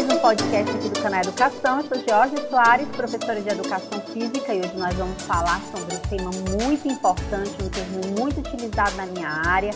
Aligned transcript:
mais 0.00 0.14
um 0.14 0.18
podcast 0.18 0.76
aqui 0.78 0.88
do 0.88 1.02
canal 1.02 1.20
Educação. 1.20 1.76
Eu 1.78 1.84
sou 1.84 1.98
Jorge 1.98 2.36
Soares, 2.48 2.88
professora 2.88 3.38
de 3.38 3.48
Educação 3.50 4.00
Física, 4.00 4.54
e 4.54 4.60
hoje 4.60 4.74
nós 4.78 4.94
vamos 4.94 5.22
falar 5.26 5.60
sobre 5.60 5.94
um 5.94 6.00
tema 6.08 6.30
muito 6.64 6.88
importante, 6.88 7.50
um 7.62 7.68
termo 7.68 8.18
muito 8.18 8.40
utilizado 8.40 8.96
na 8.96 9.04
minha 9.04 9.28
área, 9.28 9.72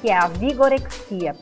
que 0.00 0.10
é 0.10 0.16
a 0.16 0.26
vigorexia. 0.26 1.36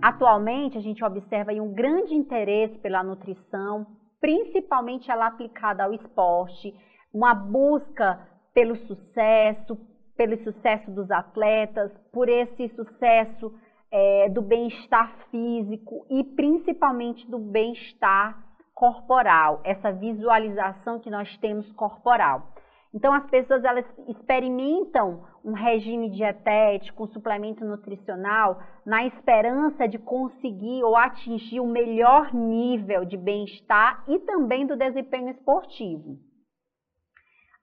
Atualmente, 0.00 0.78
a 0.78 0.80
gente 0.80 1.04
observa 1.04 1.52
um 1.52 1.74
grande 1.74 2.14
interesse 2.14 2.78
pela 2.78 3.02
nutrição, 3.02 3.86
principalmente 4.22 5.10
ela 5.10 5.26
aplicada 5.26 5.84
ao 5.84 5.92
esporte, 5.92 6.74
uma 7.12 7.34
busca 7.34 8.26
pelo 8.54 8.74
sucesso, 8.86 9.76
pelo 10.16 10.36
sucesso 10.44 10.90
dos 10.90 11.10
atletas, 11.10 11.90
por 12.12 12.28
esse 12.28 12.68
sucesso 12.70 13.52
é, 13.90 14.28
do 14.28 14.42
bem-estar 14.42 15.12
físico 15.30 16.06
e 16.10 16.24
principalmente 16.24 17.28
do 17.30 17.38
bem-estar 17.38 18.42
corporal, 18.74 19.60
essa 19.64 19.92
visualização 19.92 20.98
que 20.98 21.10
nós 21.10 21.36
temos 21.38 21.70
corporal. 21.72 22.48
Então 22.92 23.12
as 23.12 23.28
pessoas 23.28 23.64
elas 23.64 23.84
experimentam 24.08 25.24
um 25.44 25.52
regime 25.52 26.08
dietético, 26.10 27.04
um 27.04 27.08
suplemento 27.08 27.64
nutricional, 27.64 28.60
na 28.86 29.04
esperança 29.04 29.88
de 29.88 29.98
conseguir 29.98 30.84
ou 30.84 30.96
atingir 30.96 31.58
o 31.58 31.66
melhor 31.66 32.32
nível 32.32 33.04
de 33.04 33.16
bem-estar 33.16 34.04
e 34.08 34.20
também 34.20 34.64
do 34.64 34.76
desempenho 34.76 35.30
esportivo. 35.30 36.18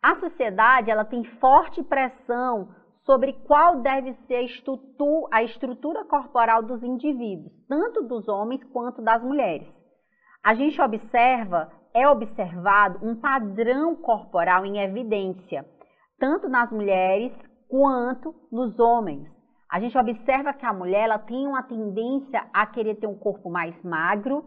A 0.01 0.15
sociedade 0.15 0.89
ela 0.89 1.05
tem 1.05 1.23
forte 1.39 1.83
pressão 1.83 2.69
sobre 3.05 3.33
qual 3.45 3.81
deve 3.81 4.13
ser 4.25 4.35
a 4.35 4.41
estrutura, 4.41 5.27
a 5.31 5.43
estrutura 5.43 6.03
corporal 6.05 6.63
dos 6.63 6.81
indivíduos, 6.81 7.51
tanto 7.67 8.03
dos 8.03 8.27
homens 8.27 8.63
quanto 8.71 9.01
das 9.01 9.21
mulheres. 9.21 9.67
A 10.43 10.55
gente 10.55 10.81
observa, 10.81 11.71
é 11.93 12.07
observado 12.07 12.99
um 13.05 13.15
padrão 13.15 13.95
corporal 13.95 14.65
em 14.65 14.79
evidência, 14.79 15.65
tanto 16.19 16.49
nas 16.49 16.71
mulheres 16.71 17.31
quanto 17.69 18.33
nos 18.51 18.79
homens. 18.79 19.29
A 19.69 19.79
gente 19.79 19.95
observa 19.95 20.51
que 20.51 20.65
a 20.65 20.73
mulher 20.73 21.03
ela 21.03 21.19
tem 21.19 21.47
uma 21.47 21.61
tendência 21.61 22.43
a 22.51 22.65
querer 22.65 22.95
ter 22.95 23.07
um 23.07 23.17
corpo 23.17 23.51
mais 23.51 23.75
magro. 23.83 24.43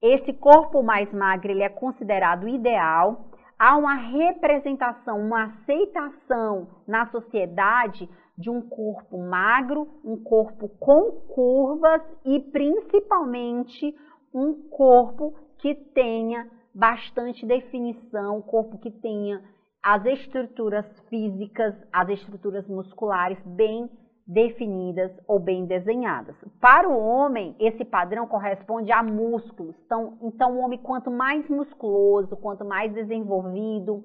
Esse 0.00 0.32
corpo 0.32 0.82
mais 0.84 1.12
magro 1.12 1.50
ele 1.50 1.62
é 1.62 1.68
considerado 1.68 2.48
ideal 2.48 3.33
há 3.58 3.76
uma 3.76 3.94
representação, 3.94 5.20
uma 5.20 5.44
aceitação 5.44 6.68
na 6.86 7.06
sociedade 7.06 8.08
de 8.36 8.50
um 8.50 8.60
corpo 8.60 9.18
magro, 9.18 9.88
um 10.04 10.22
corpo 10.22 10.68
com 10.80 11.12
curvas 11.28 12.02
e 12.24 12.40
principalmente 12.40 13.94
um 14.34 14.68
corpo 14.68 15.34
que 15.58 15.74
tenha 15.74 16.50
bastante 16.74 17.46
definição, 17.46 18.38
um 18.38 18.42
corpo 18.42 18.78
que 18.78 18.90
tenha 18.90 19.40
as 19.80 20.04
estruturas 20.06 20.86
físicas, 21.08 21.74
as 21.92 22.08
estruturas 22.08 22.66
musculares 22.66 23.38
bem 23.44 23.88
definidas 24.26 25.12
ou 25.28 25.38
bem 25.38 25.66
desenhadas. 25.66 26.34
Para 26.60 26.88
o 26.88 26.98
homem, 26.98 27.54
esse 27.58 27.84
padrão 27.84 28.26
corresponde 28.26 28.90
a 28.90 29.02
músculos. 29.02 29.76
Então, 29.84 30.18
então, 30.22 30.56
o 30.56 30.60
homem, 30.60 30.78
quanto 30.78 31.10
mais 31.10 31.48
musculoso, 31.48 32.36
quanto 32.36 32.64
mais 32.64 32.92
desenvolvido, 32.92 34.02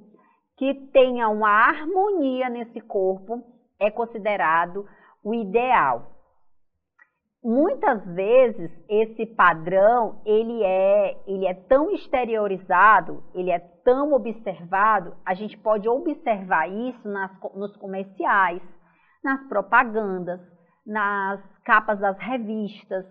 que 0.57 0.73
tenha 0.91 1.29
uma 1.29 1.49
harmonia 1.49 2.49
nesse 2.49 2.81
corpo, 2.81 3.41
é 3.79 3.89
considerado 3.89 4.85
o 5.23 5.33
ideal. 5.33 6.19
Muitas 7.41 8.05
vezes 8.05 8.69
esse 8.89 9.25
padrão 9.25 10.21
ele 10.25 10.61
é, 10.61 11.17
ele 11.25 11.45
é 11.45 11.53
tão 11.53 11.89
exteriorizado, 11.91 13.23
ele 13.33 13.49
é 13.49 13.59
tão 13.59 14.11
observado, 14.11 15.15
a 15.25 15.33
gente 15.33 15.57
pode 15.57 15.87
observar 15.87 16.69
isso 16.69 17.07
nas, 17.07 17.31
nos 17.55 17.77
comerciais, 17.77 18.61
nas 19.23 19.41
propagandas, 19.47 20.39
nas 20.85 21.41
capas 21.65 21.99
das 21.99 22.17
revistas, 22.19 23.05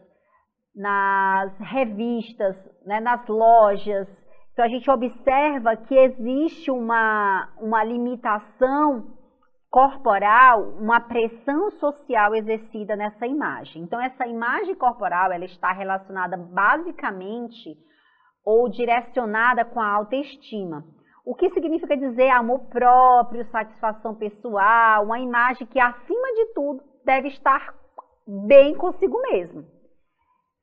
nas 0.74 1.52
revistas, 1.58 2.56
né, 2.84 3.00
nas 3.00 3.26
lojas. 3.26 4.08
Então 4.52 4.64
a 4.64 4.68
gente 4.68 4.90
observa 4.90 5.76
que 5.76 5.94
existe 5.94 6.70
uma, 6.70 7.48
uma 7.60 7.84
limitação 7.84 9.16
corporal, 9.70 10.62
uma 10.80 11.00
pressão 11.00 11.70
social 11.72 12.34
exercida 12.34 12.96
nessa 12.96 13.26
imagem. 13.26 13.82
Então 13.82 14.00
essa 14.00 14.26
imagem 14.26 14.74
corporal 14.74 15.30
ela 15.30 15.44
está 15.44 15.72
relacionada 15.72 16.36
basicamente 16.36 17.76
ou 18.44 18.68
direcionada 18.68 19.64
com 19.64 19.80
a 19.80 19.92
autoestima. 19.92 20.84
O 21.28 21.34
que 21.34 21.50
significa 21.50 21.94
dizer 21.94 22.30
amor 22.30 22.60
próprio, 22.70 23.44
satisfação 23.50 24.14
pessoal, 24.14 25.04
uma 25.04 25.18
imagem 25.18 25.66
que, 25.66 25.78
acima 25.78 26.32
de 26.32 26.54
tudo, 26.54 26.82
deve 27.04 27.28
estar 27.28 27.74
bem 28.26 28.74
consigo 28.74 29.20
mesmo. 29.20 29.62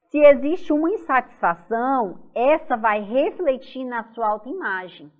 Se 0.10 0.18
existe 0.18 0.74
uma 0.74 0.90
insatisfação, 0.90 2.18
essa 2.34 2.76
vai 2.76 3.00
refletir 3.02 3.86
na 3.86 4.06
sua 4.06 4.28
autoimagem. 4.28 5.12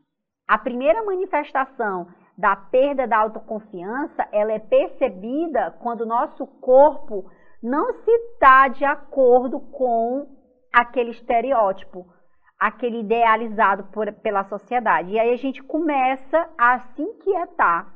A 0.48 0.58
primeira 0.58 1.06
manifestação 1.06 2.08
da 2.36 2.56
perda 2.56 3.06
da 3.06 3.20
autoconfiança, 3.20 4.28
ela 4.32 4.52
é 4.52 4.58
percebida 4.58 5.78
quando 5.80 6.02
o 6.02 6.08
nosso 6.08 6.48
corpo 6.60 7.30
não 7.62 7.94
se 7.94 8.10
está 8.10 8.68
de 8.68 8.84
acordo 8.84 9.60
com 9.60 10.28
aquele 10.74 11.12
estereótipo, 11.12 12.15
aquele 12.66 13.02
idealizado 13.02 13.84
por, 13.92 14.12
pela 14.12 14.44
sociedade. 14.46 15.12
E 15.12 15.20
aí 15.20 15.32
a 15.32 15.38
gente 15.38 15.62
começa 15.62 16.50
a 16.58 16.80
se 16.80 17.02
inquietar. 17.02 17.94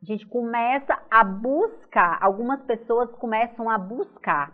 A 0.00 0.06
gente 0.06 0.24
começa 0.26 0.96
a 1.10 1.24
buscar, 1.24 2.16
algumas 2.22 2.62
pessoas 2.62 3.10
começam 3.16 3.68
a 3.68 3.76
buscar 3.76 4.52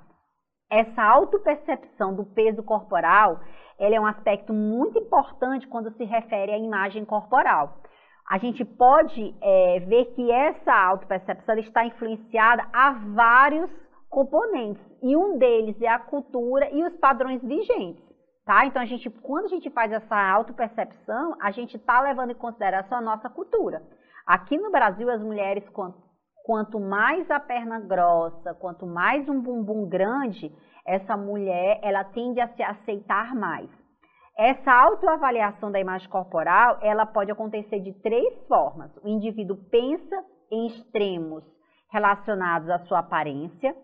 essa 0.71 1.03
autopercepção 1.03 2.15
do 2.17 2.25
peso 2.25 2.63
corporal, 2.63 3.39
ela 3.79 3.95
é 3.95 4.01
um 4.01 4.07
aspecto 4.07 4.53
muito 4.55 4.99
importante 4.99 5.69
quando 5.69 5.93
se 5.93 6.05
refere 6.05 6.53
à 6.53 6.59
imagem 6.59 7.05
corporal. 7.05 7.79
A 8.29 8.39
gente 8.39 8.65
pode 8.65 9.37
é, 9.41 9.79
ver 9.81 10.07
que 10.15 10.33
essa 10.33 10.73
autopercepção 10.73 11.57
está 11.59 11.85
influenciada 11.85 12.67
a 12.73 12.93
vários 13.15 13.71
componentes, 14.09 14.83
e 15.03 15.15
um 15.15 15.37
deles 15.37 15.81
é 15.83 15.89
a 15.89 15.99
cultura 15.99 16.69
e 16.71 16.83
os 16.83 16.97
padrões 16.97 17.43
vigentes. 17.43 18.06
Tá? 18.47 18.65
Então, 18.65 18.81
a 18.81 18.85
gente, 18.85 19.11
quando 19.11 19.47
a 19.47 19.49
gente 19.49 19.69
faz 19.71 19.91
essa 19.91 20.17
autopercepção, 20.17 21.37
a 21.41 21.51
gente 21.51 21.77
está 21.77 22.01
levando 22.01 22.31
em 22.31 22.37
consideração 22.37 22.99
a 22.99 23.03
nossa 23.03 23.29
cultura. 23.29 23.83
Aqui 24.25 24.57
no 24.57 24.71
Brasil, 24.71 25.11
as 25.11 25.21
mulheres, 25.21 25.69
quanto, 25.71 25.99
quanto 26.45 26.79
mais 26.79 27.29
a 27.29 27.41
perna 27.41 27.81
grossa, 27.81 28.55
quanto 28.55 28.87
mais 28.87 29.29
um 29.29 29.41
bumbum 29.41 29.89
grande, 29.89 30.55
essa 30.87 31.17
mulher 31.17 31.81
ela 31.83 32.05
tende 32.05 32.41
a 32.41 32.47
se 32.55 32.63
aceitar 32.63 33.35
mais. 33.35 33.69
Essa 34.39 34.73
autoavaliação 34.73 35.73
da 35.73 35.81
imagem 35.81 36.09
corporal, 36.09 36.79
ela 36.83 37.05
pode 37.05 37.33
acontecer 37.33 37.81
de 37.81 37.93
três 38.01 38.47
formas. 38.47 38.97
O 39.03 39.09
indivíduo 39.09 39.57
pensa 39.73 40.25
em 40.53 40.69
extremos 40.69 41.43
relacionados 41.91 42.71
à 42.71 42.79
sua 42.81 43.01
aparência, 43.01 43.75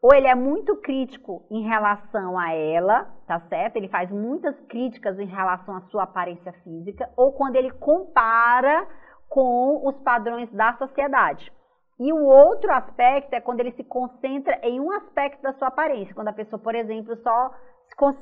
ou 0.00 0.14
ele 0.14 0.28
é 0.28 0.34
muito 0.34 0.76
crítico 0.76 1.44
em 1.50 1.62
relação 1.62 2.38
a 2.38 2.52
ela, 2.52 3.04
tá 3.26 3.40
certo? 3.48 3.76
Ele 3.76 3.88
faz 3.88 4.10
muitas 4.10 4.58
críticas 4.66 5.18
em 5.18 5.26
relação 5.26 5.76
à 5.76 5.80
sua 5.82 6.04
aparência 6.04 6.52
física, 6.64 7.10
ou 7.16 7.32
quando 7.32 7.56
ele 7.56 7.70
compara 7.72 8.86
com 9.28 9.86
os 9.86 9.98
padrões 10.00 10.50
da 10.52 10.72
sociedade. 10.74 11.52
E 11.98 12.12
o 12.12 12.24
outro 12.24 12.72
aspecto 12.72 13.34
é 13.34 13.40
quando 13.40 13.58
ele 13.60 13.72
se 13.72 13.82
concentra 13.82 14.60
em 14.62 14.80
um 14.80 14.92
aspecto 14.92 15.42
da 15.42 15.52
sua 15.54 15.68
aparência, 15.68 16.14
quando 16.14 16.28
a 16.28 16.32
pessoa, 16.32 16.62
por 16.62 16.74
exemplo, 16.74 17.16
só 17.16 17.50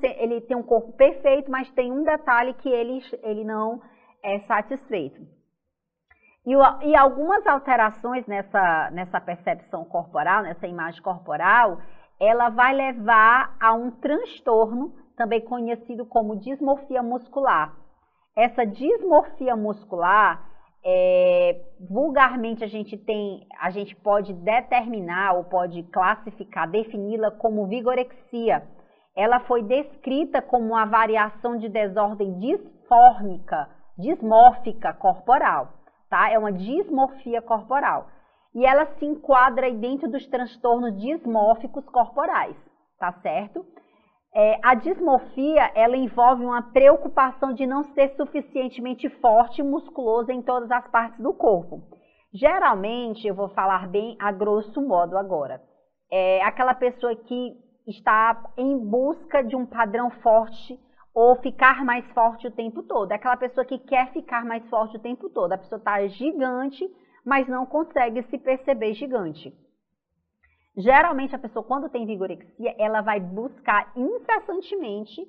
ele 0.03 0.41
tem 0.43 0.57
um 0.57 0.63
corpo 0.63 0.93
perfeito, 0.93 1.51
mas 1.51 1.71
tem 1.73 1.93
um 1.93 2.03
detalhe 2.03 2.55
que 2.55 2.69
ele, 2.69 3.03
ele 3.23 3.45
não 3.45 3.83
é 4.23 4.39
satisfeito. 4.41 5.21
E, 6.47 6.53
e, 6.87 6.95
algumas 6.95 7.45
alterações 7.45 8.25
nessa, 8.29 8.89
nessa 8.93 9.21
percepção 9.21 9.85
corporal, 9.85 10.45
nessa 10.45 10.65
imagem 10.69 11.03
corporal, 11.03 11.79
ela 12.21 12.51
vai 12.51 12.73
levar 12.73 13.57
a 13.61 13.73
um 13.73 13.91
transtorno, 13.91 14.95
também 15.17 15.41
conhecido 15.41 16.07
como 16.07 16.37
dismorfia 16.37 17.03
muscular. 17.03 17.75
Essa 18.37 18.65
dismorfia 18.65 19.57
muscular, 19.57 20.49
é, 20.85 21.63
vulgarmente 21.81 22.63
a 22.63 22.69
gente 22.69 22.97
tem, 22.97 23.45
a 23.59 23.71
gente 23.71 23.97
pode 23.97 24.33
determinar 24.33 25.33
ou 25.33 25.43
pode 25.45 25.83
classificar, 25.85 26.71
defini-la 26.71 27.33
como 27.33 27.67
vigorexia. 27.67 28.63
Ela 29.17 29.41
foi 29.41 29.65
descrita 29.65 30.41
como 30.41 30.75
uma 30.75 30.85
variação 30.85 31.57
de 31.57 31.69
desordem 31.69 32.39
disfórmica, 32.39 33.69
dismórfica 33.99 34.93
corporal 34.93 35.73
tá? 36.17 36.31
É 36.31 36.39
uma 36.39 36.51
dismorfia 36.51 37.43
corporal. 37.43 38.09
e 38.55 38.65
ela 38.65 38.87
se 38.87 39.05
enquadra 39.05 39.71
dentro 39.71 40.11
dos 40.11 40.27
transtornos 40.29 40.99
dismórficos 40.99 41.85
corporais, 41.91 42.57
tá 42.99 43.13
certo? 43.21 43.63
É, 44.35 44.59
a 44.63 44.75
dismorfia, 44.75 45.71
ela 45.75 45.95
envolve 45.95 46.43
uma 46.43 46.63
preocupação 46.73 47.53
de 47.53 47.67
não 47.67 47.85
ser 47.93 48.17
suficientemente 48.17 49.11
forte 49.21 49.61
e 49.61 49.63
musculoso 49.63 50.33
em 50.33 50.41
todas 50.41 50.71
as 50.71 50.89
partes 50.89 51.21
do 51.21 51.35
corpo. 51.35 51.83
Geralmente, 52.33 53.29
eu 53.29 53.35
vou 53.35 53.51
falar 53.51 53.87
bem 53.89 54.17
a 54.19 54.33
grosso 54.33 54.81
modo 54.81 55.19
agora, 55.19 55.61
é 56.11 56.43
aquela 56.43 56.73
pessoa 56.75 57.15
que 57.15 57.53
está 57.87 58.43
em 58.57 58.79
busca 58.79 59.45
de 59.45 59.55
um 59.55 59.67
padrão 59.67 60.11
forte 60.23 60.81
ou 61.17 61.35
ficar 61.37 61.83
mais 61.83 62.05
forte 62.13 62.47
o 62.47 62.51
tempo 62.51 62.83
todo. 62.83 63.11
É 63.11 63.15
aquela 63.15 63.39
pessoa 63.39 63.65
que 63.65 63.79
quer 63.79 64.13
ficar 64.13 64.45
mais 64.45 64.63
forte 64.69 64.99
o 64.99 65.01
tempo 65.01 65.31
todo. 65.31 65.51
A 65.51 65.57
pessoa 65.57 65.79
está 65.79 66.07
gigante, 66.09 66.87
mas 67.25 67.49
não 67.49 67.65
consegue 67.65 68.23
se 68.25 68.37
perceber 68.37 68.93
gigante. 68.93 69.51
Geralmente 70.77 71.35
a 71.35 71.39
pessoa 71.39 71.65
quando 71.65 71.89
tem 71.89 72.05
vigorexia, 72.05 72.77
ela 72.79 73.01
vai 73.01 73.19
buscar 73.19 73.91
incessantemente 73.97 75.27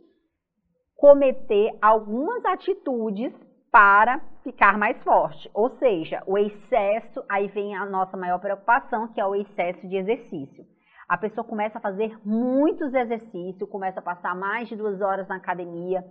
cometer 0.97 1.73
algumas 1.81 2.43
atitudes 2.43 3.31
para 3.71 4.19
ficar 4.43 4.77
mais 4.77 5.01
forte. 5.03 5.49
Ou 5.53 5.69
seja, 5.77 6.21
o 6.27 6.37
excesso, 6.37 7.23
aí 7.29 7.47
vem 7.47 7.77
a 7.77 7.85
nossa 7.85 8.17
maior 8.17 8.39
preocupação, 8.39 9.07
que 9.13 9.21
é 9.21 9.25
o 9.25 9.35
excesso 9.35 9.87
de 9.87 9.95
exercício. 9.95 10.65
A 11.07 11.18
pessoa 11.18 11.45
começa 11.45 11.77
a 11.77 11.81
fazer 11.81 12.18
muitos 12.25 12.94
exercícios, 12.94 13.69
começa 13.69 14.00
a 14.00 14.04
passar 14.04 14.36
mais 14.36 14.68
de 14.68 14.75
duas 14.75 15.00
horas 15.01 15.27
na 15.27 15.38
academia, 15.38 16.04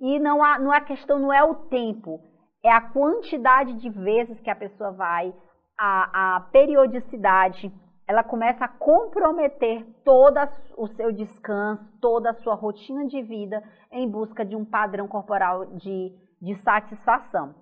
e 0.00 0.18
não 0.18 0.42
há, 0.44 0.58
não 0.58 0.70
a 0.70 0.80
questão 0.80 1.18
não 1.18 1.32
é 1.32 1.42
o 1.42 1.54
tempo, 1.54 2.20
é 2.64 2.70
a 2.70 2.80
quantidade 2.80 3.74
de 3.74 3.90
vezes 3.90 4.40
que 4.40 4.50
a 4.50 4.56
pessoa 4.56 4.92
vai, 4.92 5.34
a, 5.78 6.36
a 6.36 6.40
periodicidade, 6.52 7.72
ela 8.08 8.22
começa 8.22 8.64
a 8.64 8.68
comprometer 8.68 9.84
todo 10.04 10.38
o 10.76 10.86
seu 10.88 11.10
descanso, 11.10 11.84
toda 12.00 12.30
a 12.30 12.34
sua 12.34 12.54
rotina 12.54 13.04
de 13.06 13.20
vida 13.22 13.62
em 13.90 14.08
busca 14.08 14.44
de 14.44 14.54
um 14.54 14.64
padrão 14.64 15.08
corporal 15.08 15.66
de, 15.74 16.12
de 16.40 16.54
satisfação. 16.62 17.54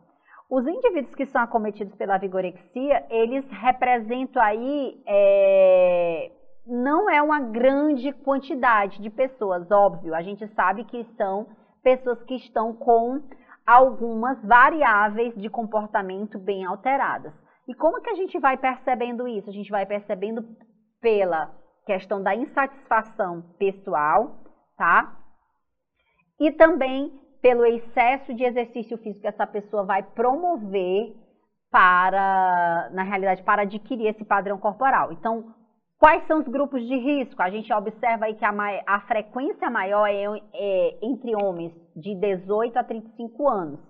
Os 0.50 0.66
indivíduos 0.66 1.14
que 1.14 1.24
são 1.26 1.40
acometidos 1.40 1.94
pela 1.96 2.18
vigorexia, 2.18 3.06
eles 3.08 3.48
representam 3.50 4.42
aí, 4.42 5.02
é, 5.06 6.30
não 6.66 7.10
é 7.10 7.20
uma 7.22 7.40
grande 7.40 8.12
quantidade 8.12 9.00
de 9.00 9.10
pessoas, 9.10 9.70
óbvio, 9.70 10.14
a 10.14 10.22
gente 10.22 10.46
sabe 10.54 10.84
que 10.84 11.04
são 11.16 11.46
pessoas 11.82 12.22
que 12.22 12.34
estão 12.34 12.72
com 12.72 13.20
algumas 13.66 14.42
variáveis 14.42 15.34
de 15.34 15.48
comportamento 15.48 16.38
bem 16.38 16.64
alteradas. 16.64 17.32
E 17.66 17.74
como 17.74 18.00
que 18.00 18.10
a 18.10 18.14
gente 18.14 18.38
vai 18.38 18.56
percebendo 18.56 19.26
isso? 19.26 19.48
A 19.48 19.52
gente 19.52 19.70
vai 19.70 19.86
percebendo 19.86 20.44
pela 21.00 21.54
questão 21.86 22.22
da 22.22 22.34
insatisfação 22.34 23.42
pessoal, 23.58 24.38
tá? 24.76 25.16
E 26.40 26.50
também 26.52 27.20
pelo 27.40 27.64
excesso 27.64 28.32
de 28.34 28.42
exercício 28.42 28.96
físico 28.98 29.20
que 29.20 29.26
essa 29.26 29.46
pessoa 29.46 29.84
vai 29.84 30.02
promover 30.02 31.14
para, 31.70 32.88
na 32.92 33.02
realidade, 33.02 33.42
para 33.42 33.62
adquirir 33.62 34.06
esse 34.06 34.24
padrão 34.24 34.58
corporal. 34.58 35.12
Então, 35.12 35.54
quais 36.04 36.26
são 36.26 36.40
os 36.40 36.46
grupos 36.46 36.86
de 36.86 36.94
risco? 36.98 37.40
A 37.40 37.48
gente 37.48 37.72
observa 37.72 38.26
aí 38.26 38.34
que 38.34 38.44
a, 38.44 38.52
a 38.86 39.00
frequência 39.08 39.70
maior 39.70 40.06
é, 40.06 40.24
é 40.52 40.98
entre 41.00 41.34
homens 41.34 41.72
de 41.96 42.14
18 42.14 42.78
a 42.78 42.84
35 42.84 43.48
anos. 43.48 43.80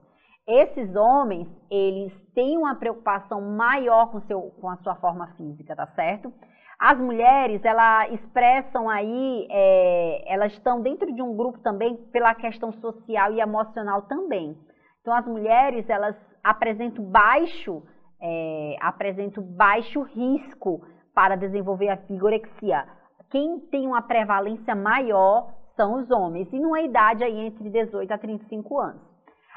Esses 0.47 0.95
homens, 0.95 1.49
eles 1.69 2.13
têm 2.33 2.57
uma 2.57 2.77
preocupação 2.77 3.41
maior 3.41 4.13
com, 4.13 4.21
seu, 4.29 4.43
com 4.61 4.71
a 4.71 4.77
sua 4.77 4.95
forma 4.95 5.27
física, 5.37 5.75
tá 5.75 5.89
certo? 5.89 6.33
As 6.79 6.97
mulheres, 6.99 7.65
elas 7.65 8.13
expressam 8.13 8.89
aí, 8.89 9.49
é, 9.51 10.33
elas 10.33 10.53
estão 10.53 10.81
dentro 10.83 11.13
de 11.13 11.21
um 11.21 11.35
grupo 11.35 11.59
também 11.65 11.97
pela 12.13 12.33
questão 12.37 12.71
social 12.75 13.33
e 13.33 13.41
emocional 13.41 14.03
também. 14.03 14.57
Então, 15.01 15.13
as 15.13 15.27
mulheres, 15.27 15.91
elas 15.91 16.15
apresentam 16.45 17.05
baixo, 17.05 17.83
é, 18.23 18.77
apresentam 18.81 19.43
baixo 19.43 20.03
risco 20.03 20.94
para 21.15 21.37
desenvolver 21.37 21.89
a 21.89 21.95
vigorexia. 21.95 22.87
Quem 23.31 23.61
tem 23.61 23.87
uma 23.87 24.03
prevalência 24.03 24.75
maior 24.75 25.55
são 25.77 26.01
os 26.01 26.11
homens, 26.11 26.53
e 26.53 26.59
numa 26.59 26.81
idade 26.81 27.25
aí 27.25 27.47
entre 27.47 27.69
18 27.71 28.13
a 28.13 28.19
35 28.19 28.79
anos. 28.79 29.03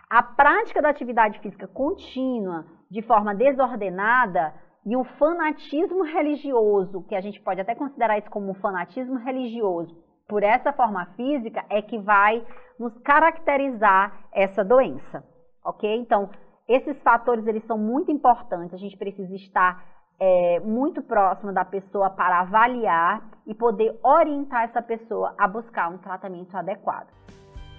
A 0.09 0.23
prática 0.23 0.81
da 0.81 0.89
atividade 0.89 1.39
física 1.39 1.67
contínua, 1.67 2.65
de 2.89 3.01
forma 3.01 3.35
desordenada, 3.35 4.53
e 4.85 4.95
o 4.95 5.03
fanatismo 5.03 6.03
religioso, 6.03 7.03
que 7.03 7.15
a 7.15 7.19
gente 7.19 7.41
pode 7.41 7.59
até 7.59 7.75
considerar 7.75 8.17
isso 8.17 8.29
como 8.29 8.51
um 8.51 8.53
fanatismo 8.53 9.17
religioso, 9.17 9.93
por 10.27 10.43
essa 10.43 10.71
forma 10.71 11.05
física, 11.17 11.65
é 11.69 11.81
que 11.81 11.99
vai 11.99 12.45
nos 12.79 12.97
caracterizar 12.99 14.27
essa 14.31 14.63
doença, 14.63 15.23
ok? 15.63 15.93
Então, 15.97 16.29
esses 16.67 16.97
fatores 17.01 17.45
eles 17.45 17.65
são 17.65 17.77
muito 17.77 18.11
importantes, 18.11 18.73
a 18.73 18.77
gente 18.77 18.97
precisa 18.97 19.35
estar 19.35 19.96
é, 20.19 20.59
muito 20.61 21.01
próximo 21.01 21.53
da 21.53 21.63
pessoa 21.63 22.09
para 22.09 22.41
avaliar 22.41 23.21
e 23.45 23.53
poder 23.53 23.97
orientar 24.03 24.63
essa 24.63 24.81
pessoa 24.81 25.33
a 25.37 25.47
buscar 25.47 25.89
um 25.89 25.97
tratamento 25.97 26.55
adequado. 26.55 27.07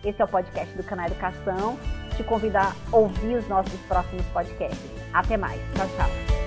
Esse 0.05 0.23
é 0.23 0.25
o 0.25 0.29
podcast 0.29 0.77
do 0.77 0.85
Canal 0.85 1.07
Educação. 1.07 1.77
Te 2.17 2.23
convido 2.23 2.57
a 2.59 2.73
ouvir 2.93 3.37
os 3.37 3.49
nossos 3.49 3.81
próximos 3.87 4.25
podcasts. 4.27 5.13
Até 5.13 5.37
mais. 5.37 5.61
Tchau, 5.75 5.87
tchau. 5.97 6.38